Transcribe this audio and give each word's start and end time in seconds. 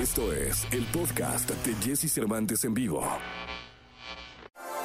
Esto 0.00 0.32
es 0.32 0.64
el 0.70 0.84
podcast 0.86 1.50
de 1.50 1.74
Jesse 1.84 2.08
Cervantes 2.12 2.62
en 2.62 2.72
vivo. 2.72 3.04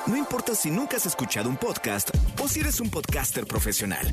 No 0.07 0.17
importa 0.17 0.55
si 0.55 0.71
nunca 0.71 0.97
has 0.97 1.05
escuchado 1.05 1.49
un 1.49 1.55
podcast 1.55 2.09
o 2.41 2.47
si 2.47 2.61
eres 2.61 2.79
un 2.79 2.89
podcaster 2.89 3.45
profesional. 3.45 4.11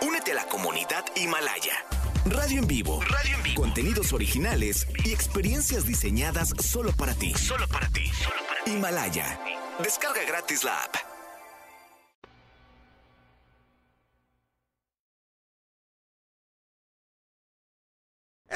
Únete 0.00 0.32
a 0.32 0.36
la 0.36 0.46
comunidad 0.46 1.04
Himalaya. 1.14 1.84
Radio 2.24 2.60
en 2.60 2.66
vivo. 2.66 3.02
Radio 3.02 3.36
en 3.36 3.42
vivo. 3.42 3.60
Contenidos 3.60 4.14
originales 4.14 4.86
y 5.04 5.12
experiencias 5.12 5.84
diseñadas 5.84 6.54
solo 6.60 6.92
para 6.92 7.12
ti. 7.12 7.34
Solo 7.34 7.68
para 7.68 7.86
ti. 7.88 8.10
Himalaya. 8.64 9.38
Descarga 9.82 10.24
gratis 10.26 10.64
la 10.64 10.82
app. 10.82 11.03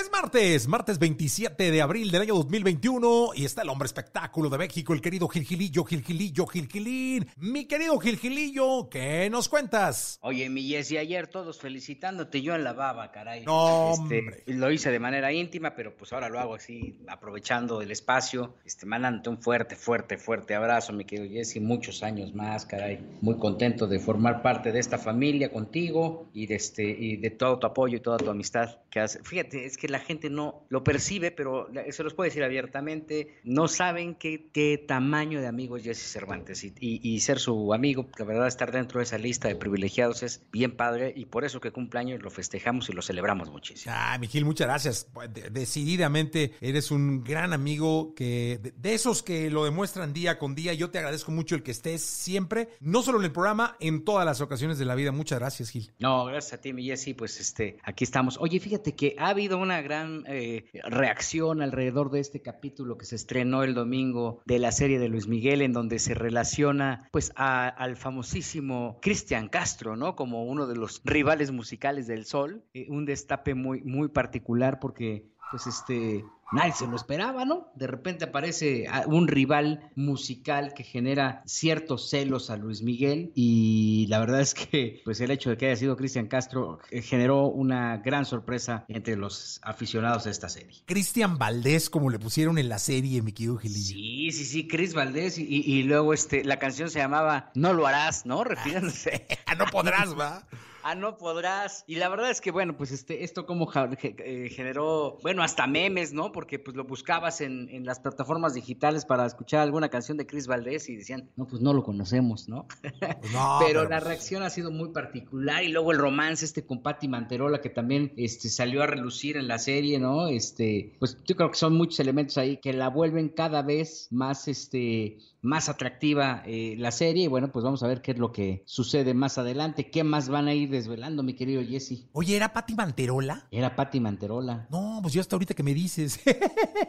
Es 0.01 0.13
martes, 0.13 0.69
martes 0.69 1.01
27 1.01 1.73
de 1.73 1.83
abril 1.83 2.13
del 2.13 2.23
año 2.23 2.35
2021 2.37 3.31
y 3.35 3.45
está 3.45 3.63
el 3.63 3.69
hombre 3.69 3.87
espectáculo 3.87 4.49
de 4.49 4.57
México, 4.57 4.93
el 4.95 5.01
querido 5.01 5.27
Gilgilillo, 5.27 5.83
Gilgilillo, 5.83 6.47
Gilgilín. 6.47 7.27
Mi 7.37 7.65
querido 7.65 7.99
Gilgilillo, 7.99 8.89
¿qué 8.91 9.29
nos 9.29 9.49
cuentas? 9.49 10.21
Oye, 10.23 10.49
mi 10.51 10.63
Jessy, 10.69 10.99
ayer 10.99 11.27
todos 11.27 11.59
felicitándote, 11.59 12.43
yo 12.43 12.55
en 12.55 12.63
la 12.63 12.75
baba, 12.75 13.11
caray. 13.11 13.45
No, 13.45 13.91
Este, 13.91 14.19
hombre. 14.21 14.43
lo 14.47 14.71
hice 14.71 14.93
de 14.93 15.01
manera 15.01 15.33
íntima, 15.33 15.75
pero 15.75 15.97
pues 15.97 16.13
ahora 16.13 16.29
lo 16.29 16.39
hago 16.39 16.55
así, 16.55 16.95
aprovechando 17.09 17.83
el 17.83 17.91
espacio, 17.91 18.55
este, 18.65 18.87
mandándote 18.87 19.31
un 19.31 19.43
fuerte, 19.43 19.75
fuerte, 19.75 20.17
fuerte 20.17 20.55
abrazo, 20.55 20.93
mi 20.93 21.07
querido 21.07 21.29
Jessy, 21.29 21.59
muchos 21.59 22.05
años 22.05 22.33
más, 22.37 22.67
caray. 22.67 23.01
Muy 23.21 23.37
contento 23.39 23.89
de 23.89 23.99
formar 23.99 24.43
parte 24.43 24.71
de 24.71 24.79
esta 24.79 24.97
familia 24.99 25.51
contigo 25.51 26.29
y 26.35 26.47
de, 26.47 26.55
este, 26.55 26.85
y 26.89 27.17
de 27.17 27.31
todo 27.31 27.59
tu 27.59 27.67
apoyo 27.67 27.97
y 27.97 28.01
toda 28.01 28.19
tu 28.19 28.31
amistad 28.31 28.77
que. 28.91 29.09
Fíjate, 29.09 29.65
es 29.65 29.77
que 29.79 29.88
la 29.89 29.99
gente 30.01 30.31
no 30.31 30.65
lo 30.69 30.85
percibe, 30.85 31.31
pero 31.31 31.69
se 31.91 32.03
los 32.03 32.15
puedo 32.15 32.29
decir 32.29 32.43
abiertamente, 32.45 33.37
no 33.45 33.69
saben 33.69 34.15
qué, 34.15 34.51
qué 34.53 34.79
tamaño 34.79 35.41
de 35.41 35.47
amigo 35.47 35.77
es 35.77 35.85
Jesse 35.85 36.11
Cervantes 36.13 36.65
y, 36.65 36.73
y- 36.81 37.01
y 37.03 37.21
ser 37.21 37.39
su 37.39 37.73
amigo, 37.75 38.07
la 38.19 38.25
verdad 38.25 38.47
estar 38.47 38.73
dentro 38.73 38.99
de 39.01 39.05
esa 39.05 39.19
lista 39.19 39.49
de 39.49 39.57
privilegiados 39.57 40.23
es 40.23 40.43
bien 40.53 40.77
padre 40.77 41.13
y 41.17 41.27
por 41.27 41.45
eso 41.45 41.61
que 41.61 41.71
cumpleaños 41.71 42.23
lo 42.23 42.31
festejamos 42.31 42.89
y 42.89 42.93
lo 42.93 43.03
celebramos 43.03 43.51
muchísimo. 43.51 43.95
Ah, 43.97 44.17
Miguel, 44.19 44.45
muchas 44.45 44.67
gracias. 44.67 45.09
De- 45.33 45.51
decididamente 45.51 46.53
eres 46.61 46.91
un 46.91 47.25
gran 47.25 47.53
amigo 47.53 48.15
que 48.15 48.59
de, 48.63 48.73
de 48.73 48.95
esos 48.95 49.23
que 49.23 49.51
lo 49.51 49.65
demuestran 49.65 50.13
día 50.13 50.39
con 50.39 50.55
día. 50.55 50.75
Yo 50.75 50.91
te 50.91 50.99
agradezco 50.99 51.33
mucho 51.33 51.55
el 51.55 51.63
que 51.63 51.71
estés 51.71 52.03
siempre, 52.03 52.69
no 52.81 53.03
solo 53.03 53.19
en 53.19 53.25
el 53.25 53.33
programa, 53.33 53.77
en 53.81 54.05
todas 54.05 54.25
las 54.27 54.41
ocasiones 54.41 54.79
de 54.79 54.85
la 54.85 54.95
vida. 54.95 55.13
Muchas 55.13 55.39
gracias, 55.39 55.71
Gil. 55.71 55.91
No, 55.99 56.27
gracias 56.27 56.53
a 56.55 56.61
ti, 56.61 56.73
mi 56.73 56.85
Jessy, 56.85 57.15
pues 57.15 57.41
este, 57.41 57.79
aquí 57.83 58.05
estamos. 58.05 58.37
Oye, 58.41 58.61
fíjate 58.61 58.95
que 58.95 59.15
ha 59.19 59.29
habido 59.29 59.59
una 59.59 59.78
gran 59.83 60.25
eh, 60.27 60.65
reacción 60.85 61.63
alrededor 61.63 62.11
de 62.11 62.21
este 62.21 62.43
capítulo 62.43 62.97
que 62.99 63.05
se 63.07 63.17
estrenó 63.17 63.63
el 63.63 63.75
domingo 63.75 64.43
de 64.47 64.59
la 64.59 64.73
serie 64.73 64.99
de 64.99 65.09
Luis 65.09 65.27
Miguel, 65.29 65.63
en 65.63 65.73
donde 65.73 65.99
se 65.99 66.15
relaciona 66.15 67.09
pues 67.13 67.33
a- 67.37 67.69
al 67.69 67.97
famosísimo 67.97 68.99
Cristian 69.01 69.49
Castro, 69.49 69.97
¿no? 69.97 70.15
Como 70.17 70.45
uno 70.45 70.67
de 70.67 70.77
los 70.77 71.01
rivales 71.05 71.51
musicales 71.51 72.07
del 72.07 72.25
Sol, 72.25 72.63
Eh, 72.75 72.87
un 72.89 73.05
destape 73.05 73.55
muy, 73.55 73.83
muy 73.83 74.09
particular 74.09 74.79
porque 74.81 75.27
pues 75.51 75.67
este, 75.67 76.27
nadie 76.51 76.73
se 76.73 76.87
lo 76.87 76.97
esperaba, 76.97 77.45
¿no? 77.45 77.69
De 77.75 77.87
repente 77.87 78.25
aparece 78.27 78.87
un 79.07 79.29
rival 79.29 79.91
musical 79.97 80.75
que 80.75 80.83
genera 80.85 81.43
ciertos 81.47 82.09
celos 82.11 82.51
a 82.51 82.57
Luis 82.57 82.83
Miguel 82.83 83.33
y 83.35 84.07
la 84.09 84.19
verdad 84.21 84.41
es 84.41 84.55
que 84.55 85.01
pues 85.05 85.21
el 85.21 85.31
hecho 85.31 85.51
de 85.51 85.57
que 85.57 85.67
haya 85.67 85.77
sido 85.77 85.97
Cristian 85.97 86.27
Castro 86.29 86.79
eh, 86.91 87.03
generó 87.03 87.47
una 87.47 87.99
gran 87.99 88.25
sorpresa 88.25 88.85
entre 88.89 89.17
los 89.17 89.61
aficionados 89.63 90.27
a 90.27 90.31
esta 90.31 90.49
serie. 90.49 90.83
Cristian 90.87 91.39
Valdés, 91.39 91.91
como 91.91 92.11
le 92.11 92.19
pusieron 92.19 92.59
en 92.59 92.69
la 92.69 92.79
serie, 92.79 93.23
mi 93.23 93.33
querido 93.33 93.57
Gilillo. 93.57 93.89
Sí, 93.95 94.31
sí, 94.33 94.45
sí, 94.45 94.69
Chris 94.69 94.95
Valdés 94.95 95.39
y, 95.39 95.45
y- 95.49 95.83
luego 95.85 96.13
este, 96.13 96.45
la 96.45 96.59
canción 96.59 96.91
se 96.91 96.99
llamaba 96.99 97.51
No 97.55 97.73
lo 97.73 97.87
harás, 97.87 98.27
¿no? 98.27 98.45
Refiriéndose 98.45 99.27
Ah, 99.47 99.55
no 99.55 99.65
podrás, 99.67 100.19
va. 100.19 100.47
Ah, 100.83 100.95
no 100.95 101.17
podrás. 101.17 101.85
Y 101.87 101.97
la 101.97 102.09
verdad 102.09 102.31
es 102.31 102.41
que, 102.41 102.51
bueno, 102.51 102.77
pues 102.77 102.93
este, 102.93 103.25
esto 103.25 103.47
como 103.47 103.71
eh, 104.03 104.49
generó, 104.51 105.19
bueno, 105.23 105.43
hasta 105.43 105.67
memes, 105.67 106.13
¿no? 106.13 106.33
Porque 106.33 106.59
pues 106.59 106.77
lo 106.77 106.85
buscabas 106.85 107.41
en, 107.41 107.69
en 107.71 107.85
las 107.85 108.01
plataformas 108.01 108.55
digitales 108.55 109.05
para 109.05 109.27
escuchar 109.27 109.61
alguna 109.61 109.89
canción 109.89 110.17
de 110.17 110.27
Chris 110.27 110.47
Valdés 110.47 110.89
y 110.89 110.97
decían, 110.97 111.31
no, 111.37 111.47
pues 111.47 111.61
no 111.63 111.73
lo 111.73 111.83
conocemos, 111.83 112.49
¿no? 112.49 112.67
Pues 112.81 113.33
no, 113.33 113.59
pero, 113.67 113.83
la 113.85 113.99
pues, 113.99 114.05
reacción 114.05 114.43
ha 114.43 114.51
sido 114.51 114.71
muy 114.71 114.91
particular 114.91 115.63
y 115.63 115.69
luego 115.69 115.93
el 115.93 115.99
romance 115.99 116.45
este 116.45 116.65
con 116.65 116.83
Patti 116.83 117.09
Manterola 117.09 117.61
que 117.61 117.71
también 117.71 118.13
este, 118.17 118.49
salió 118.49 118.83
a 118.83 118.87
relucir 118.87 119.37
en 119.37 119.49
la 119.49 119.59
serie, 119.59 119.99
¿no? 119.99 120.29
Este, 120.29 120.97
pues 120.99 121.19
yo 121.25 121.37
creo 121.37 121.51
que 121.51 121.59
son 121.59 121.75
muchos 121.75 122.01
elementos 122.01 122.39
ahí 122.39 122.59
que 122.59 122.73
la 122.73 122.89
vuelven 122.89 123.29
cada 123.29 123.63
vez 123.63 124.09
más, 124.11 124.49
este, 124.49 125.19
más 125.43 125.69
atractiva 125.69 126.43
eh, 126.47 126.75
la 126.79 126.91
serie 126.91 127.25
y 127.25 127.29
bueno, 127.29 127.51
pues 127.53 127.65
vamos 127.65 127.83
a 127.83 127.89
ver 127.89 128.03
qué 128.03 128.13
es 128.13 128.19
lo 128.19 128.33
que 128.33 128.63
sucede 128.67 129.15
más 129.15 129.39
adelante, 129.39 129.91
qué 129.91 130.05
más 130.05 130.29
van 130.29 130.49
a 130.49 130.55
ir 130.55 130.69
desvelando, 130.79 131.23
mi 131.23 131.35
querido 131.35 131.63
Jesse. 131.63 132.09
Oye, 132.13 132.37
¿era 132.37 132.53
Pati 132.53 132.75
Manterola? 132.75 133.47
Era 133.51 133.77
Patti 133.77 134.01
Manterola. 134.01 134.67
No, 134.71 135.01
pues 135.03 135.15
yo 135.15 135.21
hasta 135.21 135.37
ahorita 135.37 135.55
que 135.55 135.63
me 135.63 135.75
dices. 135.75 136.21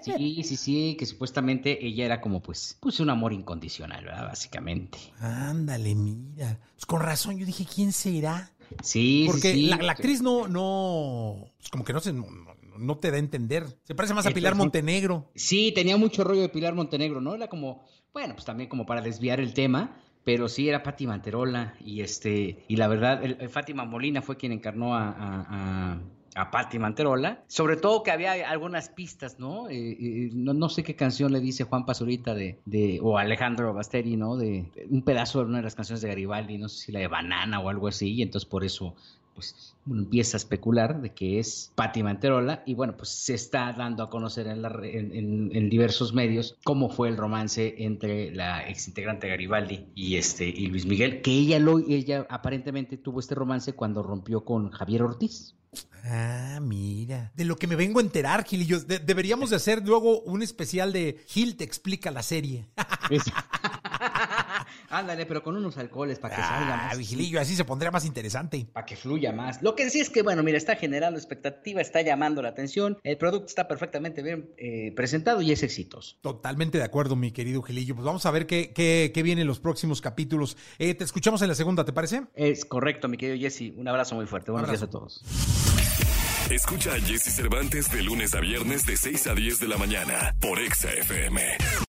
Sí, 0.02 0.44
sí, 0.44 0.56
sí, 0.56 0.96
que 0.98 1.06
supuestamente 1.06 1.86
ella 1.86 2.06
era 2.06 2.22
como 2.22 2.42
pues, 2.42 2.78
pues 2.80 3.00
un 3.00 3.10
amor 3.10 3.34
incondicional, 3.34 4.06
¿verdad? 4.06 4.28
Básicamente. 4.28 4.98
Ándale, 5.20 5.94
mira. 5.96 6.60
Pues 6.74 6.86
con 6.86 7.02
razón, 7.02 7.38
yo 7.38 7.46
dije, 7.46 7.66
¿quién 7.66 7.92
será? 7.92 8.52
Sí, 8.84 9.26
Porque 9.28 9.52
sí, 9.54 9.62
sí. 9.62 9.66
la, 9.68 9.78
la 9.78 9.92
actriz 9.94 10.22
no, 10.22 10.48
no, 10.48 11.52
pues 11.58 11.70
como 11.70 11.84
que 11.84 11.92
no 11.92 12.00
se, 12.00 12.14
no, 12.14 12.28
no 12.78 12.98
te 12.98 13.12
da 13.12 13.18
a 13.18 13.20
entender. 13.20 13.66
Se 13.84 13.96
parece 13.96 14.14
más 14.14 14.26
a 14.26 14.32
Pilar 14.32 14.56
Montenegro. 14.56 15.30
Sí, 15.36 15.72
tenía 15.74 15.98
mucho 15.98 16.24
rollo 16.24 16.42
de 16.42 16.50
Pilar 16.50 16.74
Montenegro, 16.76 17.22
¿no? 17.22 17.36
Era 17.36 17.48
como, 17.48 17.84
bueno, 18.14 18.34
pues 18.36 18.46
también 18.46 18.70
como 18.70 18.86
para 18.86 19.02
desviar 19.02 19.40
el 19.40 19.54
tema, 19.54 19.98
pero 20.24 20.48
sí 20.48 20.70
era 20.70 20.84
Patti 20.84 21.08
Manterola 21.08 21.76
y 21.80 22.02
este, 22.02 22.64
y 22.68 22.76
la 22.76 22.88
verdad, 22.88 23.24
el, 23.24 23.50
Fátima 23.50 23.86
Molina 23.86 24.22
fue 24.22 24.38
quien 24.38 24.52
encarnó 24.52 24.96
a, 24.96 25.10
a, 25.10 25.46
a, 25.50 26.00
a 26.36 26.52
Patti 26.52 26.78
Manterola. 26.80 27.44
Sobre 27.48 27.78
todo 27.78 28.04
que 28.04 28.12
había 28.12 28.50
algunas 28.50 28.90
pistas, 28.90 29.40
¿no? 29.40 29.70
Eh, 29.70 29.98
eh, 30.00 30.30
no, 30.34 30.54
no 30.54 30.70
sé 30.70 30.84
qué 30.84 30.96
canción 30.96 31.32
le 31.32 31.40
dice 31.40 31.64
Juan 31.64 31.86
Pazurita 31.86 32.34
de, 32.34 32.60
de, 32.66 33.00
o 33.02 33.18
Alejandro 33.18 33.74
Basteri, 33.74 34.18
¿no? 34.18 34.38
De, 34.38 34.70
de 34.76 34.88
un 34.90 35.04
pedazo 35.04 35.40
de 35.40 35.46
una 35.46 35.58
de 35.58 35.64
las 35.64 35.76
canciones 35.76 36.02
de 36.02 36.10
Garibaldi, 36.10 36.58
no 36.58 36.70
sé 36.70 36.86
si 36.86 36.92
la 36.92 37.00
de 37.00 37.08
Banana 37.08 37.60
o 37.60 37.70
algo 37.70 37.88
así, 37.88 38.14
y 38.14 38.22
entonces 38.22 38.48
por 38.48 38.64
eso 38.64 38.96
pues 39.40 39.76
uno 39.88 40.02
empieza 40.04 40.38
a 40.38 40.40
especular 40.40 41.02
de 41.02 41.14
que 41.14 41.40
es 41.40 41.72
Patti 41.76 42.04
Manterola 42.04 42.62
y 42.66 42.74
bueno, 42.76 42.96
pues 42.98 43.10
se 43.10 43.34
está 43.34 43.72
dando 43.74 44.04
a 44.04 44.10
conocer 44.10 44.48
en, 44.48 44.62
la 44.62 44.70
re- 44.70 44.98
en- 45.00 45.16
en- 45.16 45.50
en 45.56 45.70
diversos 45.70 46.14
medios 46.14 46.58
cómo 46.64 46.90
fue 46.90 47.08
el 47.10 47.18
romance 47.18 47.76
entre 47.80 48.32
la 48.36 48.68
exintegrante 48.68 49.28
Garibaldi 49.28 49.86
y 49.96 50.16
este 50.18 50.48
y 50.48 50.68
Luis 50.68 50.86
Miguel, 50.86 51.22
que 51.22 51.32
ella 51.32 51.60
lo 51.60 51.80
ella 51.80 52.28
aparentemente 52.30 52.98
tuvo 52.98 53.20
este 53.20 53.36
romance 53.36 53.74
cuando 53.74 54.04
rompió 54.04 54.44
con 54.44 54.70
Javier 54.70 55.04
Ortiz. 55.04 55.56
Ah, 56.04 56.60
mira. 56.62 57.32
De 57.36 57.46
lo 57.46 57.56
que 57.58 57.68
me 57.68 57.76
vengo 57.76 58.00
a 58.00 58.02
enterar, 58.02 58.44
Gil 58.46 58.62
y 58.64 58.66
yo. 58.66 58.80
de- 58.80 59.00
deberíamos 59.00 59.50
de 59.52 59.58
hacer 59.58 59.86
luego 59.86 60.22
un 60.22 60.42
especial 60.42 60.92
de 60.94 61.24
Gil 61.28 61.56
te 61.58 61.64
explica 61.64 62.10
la 62.12 62.24
serie. 62.24 62.68
Ándale, 64.90 65.26
pero 65.26 65.44
con 65.44 65.56
unos 65.56 65.78
alcoholes 65.78 66.20
para 66.20 66.36
que 66.36 66.42
salga 66.42 66.74
Ah, 66.74 66.88
más. 66.88 66.98
Vigilillo, 66.98 67.40
así 67.40 67.56
se 67.56 67.64
pondría 67.66 67.92
más 67.92 68.06
interesante. 68.06 68.68
para 68.74 68.86
que 68.86 68.96
fluya 68.96 69.32
más. 69.32 69.62
Lo 69.62 69.76
que 69.76 69.90
sí 69.90 70.00
es 70.00 70.10
que, 70.10 70.22
bueno, 70.24 70.44
mira, 70.44 70.58
está 70.58 70.76
generando 70.76 71.18
expectativa, 71.20 71.82
está 71.82 72.02
llamando 72.02 72.42
la 72.42 72.50
atención, 72.50 72.98
el 73.04 73.18
producto 73.18 73.48
está 73.48 73.68
perfectamente 73.68 74.22
bien 74.22 74.50
eh, 74.58 74.92
presentado 74.96 75.42
y 75.42 75.52
es 75.52 75.64
exitoso. 75.64 76.18
Totalmente 76.22 76.78
de 76.78 76.84
acuerdo, 76.84 77.16
mi 77.16 77.32
querido 77.32 77.62
Gilillo. 77.62 77.96
Pues 77.96 78.06
vamos 78.06 78.26
a 78.26 78.32
ver 78.32 78.48
qué, 78.48 78.72
qué, 78.74 79.12
qué 79.14 79.24
viene 79.24 79.42
en 79.42 79.48
los 79.48 79.60
próximos 79.60 80.02
capítulos. 80.02 80.58
Eh, 80.80 80.94
te 80.96 81.04
escuchamos 81.04 81.42
en 81.42 81.48
la 81.50 81.56
segunda, 81.56 81.86
¿te 81.86 81.94
parece? 81.94 82.24
Es 82.36 82.66
correcto, 82.66 83.08
mi 83.08 83.18
querido 83.18 83.38
Jesse. 83.40 83.72
Un 83.76 83.88
abrazo 83.88 84.16
muy 84.16 84.26
fuerte. 84.26 84.52
Buenos 84.52 84.70
días 84.70 84.82
a 84.84 84.90
todos. 84.90 85.22
Escucha 86.50 86.94
a 86.94 87.00
Jesse 87.00 87.32
Cervantes 87.36 87.92
de 87.92 88.02
lunes 88.02 88.34
a 88.34 88.40
viernes 88.40 88.86
de 88.86 88.98
6 88.98 89.28
a 89.28 89.36
10 89.36 89.60
de 89.60 89.68
la 89.68 89.78
mañana 89.78 90.36
por 90.40 90.60
Exa 90.60 90.90
FM. 90.92 91.42